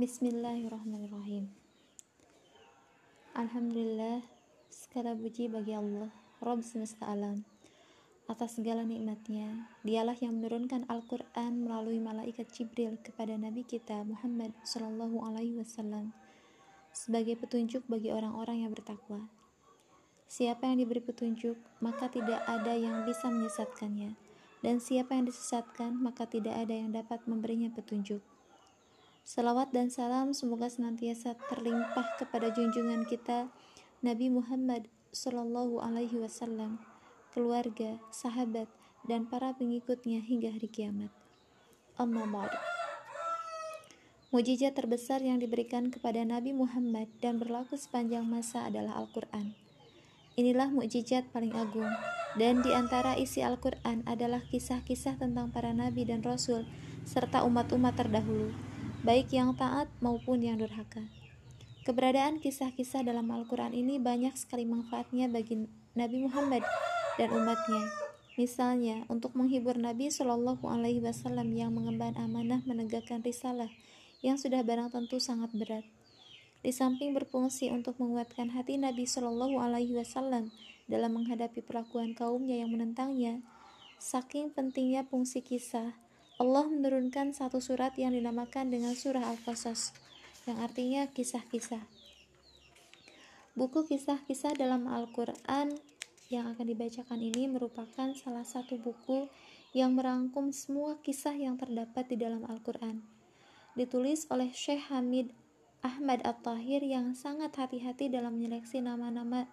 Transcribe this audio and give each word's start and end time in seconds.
Bismillahirrahmanirrahim. 0.00 1.52
Alhamdulillah, 3.36 4.24
segala 4.72 5.12
puji 5.12 5.52
bagi 5.52 5.76
Allah, 5.76 6.08
Rabb 6.40 6.64
semesta 6.64 7.04
alam. 7.04 7.44
Atas 8.24 8.56
segala 8.56 8.88
nikmatnya, 8.88 9.68
dialah 9.84 10.16
yang 10.16 10.40
menurunkan 10.40 10.88
Al-Quran 10.88 11.68
melalui 11.68 12.00
malaikat 12.00 12.48
Jibril 12.48 12.96
kepada 13.04 13.36
Nabi 13.36 13.60
kita 13.60 14.00
Muhammad 14.08 14.56
Sallallahu 14.64 15.20
Alaihi 15.20 15.60
Wasallam 15.60 16.16
sebagai 16.96 17.36
petunjuk 17.36 17.84
bagi 17.84 18.08
orang-orang 18.08 18.64
yang 18.64 18.72
bertakwa. 18.72 19.28
Siapa 20.24 20.64
yang 20.64 20.80
diberi 20.80 21.04
petunjuk, 21.04 21.60
maka 21.84 22.08
tidak 22.08 22.40
ada 22.48 22.72
yang 22.72 23.04
bisa 23.04 23.28
menyesatkannya, 23.28 24.16
dan 24.64 24.80
siapa 24.80 25.12
yang 25.12 25.28
disesatkan, 25.28 25.92
maka 25.92 26.24
tidak 26.24 26.56
ada 26.56 26.72
yang 26.72 26.88
dapat 26.88 27.20
memberinya 27.28 27.68
petunjuk. 27.68 28.24
Salawat 29.20 29.68
dan 29.70 29.92
salam 29.92 30.32
semoga 30.32 30.72
senantiasa 30.72 31.36
terlimpah 31.52 32.16
kepada 32.16 32.48
junjungan 32.56 33.04
kita 33.04 33.52
Nabi 34.00 34.32
Muhammad 34.32 34.88
Sallallahu 35.12 35.84
Alaihi 35.84 36.16
Wasallam, 36.16 36.80
keluarga, 37.36 38.00
sahabat, 38.08 38.64
dan 39.04 39.28
para 39.28 39.52
pengikutnya 39.52 40.24
hingga 40.24 40.56
hari 40.56 40.72
kiamat. 40.72 41.12
Amma 42.00 42.24
ba'du. 42.24 42.56
Mujizat 44.32 44.72
terbesar 44.78 45.20
yang 45.20 45.36
diberikan 45.36 45.92
kepada 45.92 46.24
Nabi 46.24 46.56
Muhammad 46.56 47.12
dan 47.20 47.36
berlaku 47.36 47.76
sepanjang 47.76 48.24
masa 48.24 48.64
adalah 48.64 48.96
Al-Quran. 48.96 49.52
Inilah 50.38 50.72
mukjizat 50.72 51.28
paling 51.28 51.52
agung, 51.52 51.90
dan 52.40 52.64
di 52.64 52.72
antara 52.72 53.18
isi 53.20 53.44
Al-Quran 53.44 54.06
adalah 54.08 54.40
kisah-kisah 54.48 55.20
tentang 55.20 55.52
para 55.52 55.76
nabi 55.76 56.08
dan 56.08 56.24
rasul, 56.24 56.64
serta 57.04 57.44
umat-umat 57.44 57.98
terdahulu 57.98 58.69
baik 59.00 59.32
yang 59.32 59.56
taat 59.56 59.88
maupun 60.04 60.44
yang 60.44 60.60
durhaka. 60.60 61.00
Keberadaan 61.88 62.36
kisah-kisah 62.36 63.00
dalam 63.00 63.32
Al-Quran 63.32 63.72
ini 63.72 63.96
banyak 63.96 64.36
sekali 64.36 64.68
manfaatnya 64.68 65.24
bagi 65.32 65.64
Nabi 65.96 66.28
Muhammad 66.28 66.60
dan 67.16 67.32
umatnya. 67.32 67.88
Misalnya, 68.36 69.08
untuk 69.08 69.32
menghibur 69.32 69.80
Nabi 69.80 70.12
Shallallahu 70.12 70.68
Alaihi 70.68 71.00
Wasallam 71.00 71.48
yang 71.56 71.72
mengemban 71.72 72.12
amanah 72.20 72.60
menegakkan 72.68 73.24
risalah 73.24 73.72
yang 74.20 74.36
sudah 74.36 74.60
barang 74.60 74.92
tentu 74.92 75.16
sangat 75.16 75.48
berat. 75.56 75.88
Di 76.60 76.68
samping 76.68 77.16
berfungsi 77.16 77.72
untuk 77.72 77.96
menguatkan 77.96 78.52
hati 78.52 78.76
Nabi 78.76 79.08
Shallallahu 79.08 79.56
Alaihi 79.64 79.96
Wasallam 79.96 80.52
dalam 80.92 81.16
menghadapi 81.16 81.64
perlakuan 81.64 82.12
kaumnya 82.12 82.60
yang 82.60 82.68
menentangnya, 82.68 83.40
saking 83.96 84.52
pentingnya 84.52 85.08
fungsi 85.08 85.40
kisah, 85.40 85.96
Allah 86.40 86.64
menurunkan 86.64 87.36
satu 87.36 87.60
surat 87.60 87.92
yang 88.00 88.16
dinamakan 88.16 88.72
dengan 88.72 88.96
surah 88.96 89.28
Al-Qasas, 89.28 89.92
yang 90.48 90.56
artinya 90.64 91.04
kisah-kisah. 91.12 91.84
Buku 93.52 93.84
kisah-kisah 93.84 94.56
dalam 94.56 94.88
Al-Quran 94.88 95.76
yang 96.32 96.48
akan 96.48 96.64
dibacakan 96.64 97.20
ini 97.20 97.44
merupakan 97.44 98.16
salah 98.16 98.48
satu 98.48 98.80
buku 98.80 99.28
yang 99.76 99.92
merangkum 99.92 100.48
semua 100.48 100.96
kisah 101.04 101.36
yang 101.36 101.60
terdapat 101.60 102.08
di 102.08 102.16
dalam 102.16 102.48
Al-Quran. 102.48 103.04
Ditulis 103.76 104.24
oleh 104.32 104.48
Syekh 104.56 104.88
Hamid 104.88 105.36
Ahmad 105.84 106.24
At-Tahir 106.24 106.80
yang 106.80 107.12
sangat 107.12 107.52
hati-hati 107.60 108.08
dalam 108.08 108.40
menyeleksi 108.40 108.80
nama-nama 108.80 109.44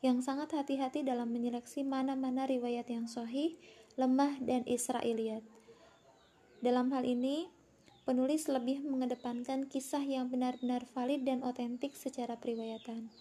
yang 0.00 0.24
sangat 0.24 0.56
hati-hati 0.56 1.04
dalam 1.04 1.32
menyeleksi 1.32 1.84
mana-mana 1.84 2.44
riwayat 2.44 2.88
yang 2.92 3.08
sahih, 3.08 3.56
lemah, 3.96 4.40
dan 4.44 4.64
Israiliyat. 4.68 5.44
Dalam 6.64 6.88
hal 6.92 7.04
ini, 7.04 7.52
penulis 8.08 8.48
lebih 8.48 8.80
mengedepankan 8.80 9.68
kisah 9.68 10.00
yang 10.00 10.32
benar-benar 10.32 10.88
valid 10.96 11.26
dan 11.26 11.44
otentik 11.44 11.92
secara 11.92 12.40
periwayatan. 12.40 13.12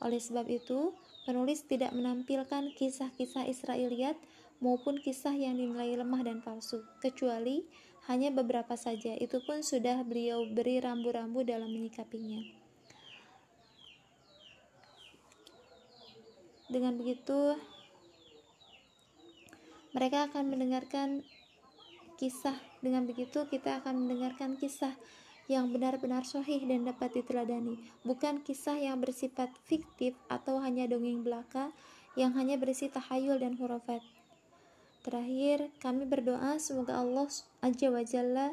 Oleh 0.00 0.18
sebab 0.18 0.48
itu, 0.48 0.96
penulis 1.28 1.62
tidak 1.68 1.92
menampilkan 1.92 2.72
kisah-kisah 2.74 3.46
Israeliat 3.46 4.16
maupun 4.58 4.98
kisah 4.98 5.36
yang 5.36 5.60
dinilai 5.60 5.94
lemah 5.94 6.24
dan 6.24 6.42
palsu, 6.42 6.82
kecuali 6.98 7.62
hanya 8.08 8.34
beberapa 8.34 8.74
saja. 8.74 9.14
Itu 9.14 9.38
pun 9.44 9.62
sudah 9.62 10.02
beliau 10.02 10.48
beri 10.48 10.82
rambu-rambu 10.82 11.46
dalam 11.46 11.70
menyikapinya. 11.70 12.42
Dengan 16.70 16.94
begitu, 16.98 17.58
mereka 19.90 20.30
akan 20.30 20.44
mendengarkan 20.54 21.26
kisah. 22.20 22.60
Dengan 22.84 23.08
begitu 23.08 23.48
kita 23.48 23.80
akan 23.80 24.04
mendengarkan 24.04 24.60
kisah 24.60 24.92
yang 25.48 25.72
benar-benar 25.72 26.22
sahih 26.28 26.62
dan 26.68 26.84
dapat 26.84 27.16
diteladani, 27.16 27.80
bukan 28.04 28.44
kisah 28.44 28.76
yang 28.76 29.00
bersifat 29.00 29.48
fiktif 29.64 30.14
atau 30.28 30.60
hanya 30.60 30.84
dongeng 30.86 31.24
belaka 31.24 31.72
yang 32.14 32.36
hanya 32.36 32.60
berisi 32.60 32.92
tahayul 32.92 33.40
dan 33.40 33.56
hurufat. 33.56 34.04
Terakhir, 35.00 35.72
kami 35.80 36.04
berdoa 36.04 36.60
semoga 36.60 37.00
Allah 37.00 37.26
Azza 37.64 37.88
wa 37.88 38.04
Jalla 38.04 38.52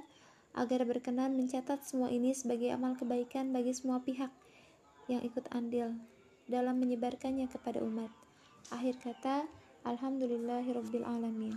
agar 0.57 0.87
berkenan 0.89 1.37
mencatat 1.37 1.83
semua 1.85 2.09
ini 2.09 2.33
sebagai 2.33 2.73
amal 2.73 2.95
kebaikan 2.97 3.53
bagi 3.53 3.75
semua 3.75 4.01
pihak 4.01 4.31
yang 5.05 5.21
ikut 5.21 5.45
andil 5.53 5.93
dalam 6.49 6.79
menyebarkannya 6.81 7.45
kepada 7.51 7.83
umat. 7.83 8.09
Akhir 8.73 8.97
kata, 8.97 9.45
Alhamdulillahirabbil 9.85 11.05
alamin. 11.05 11.53